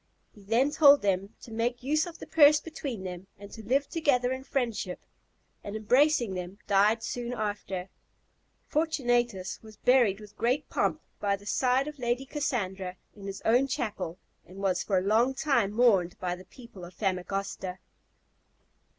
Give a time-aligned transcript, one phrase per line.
[0.33, 3.87] He then told them to make use of the purse between them, and to live
[3.87, 4.99] together in friendship;
[5.63, 7.87] and embracing them, died soon after.
[8.65, 13.67] Fortunatus was buried with great pomp by the side of Lady Cassandra, in his own
[13.67, 14.17] chapel,
[14.47, 17.77] and was for a long time mourned by the people of Famagosta.